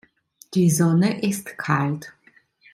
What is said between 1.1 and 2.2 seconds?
ist kalt!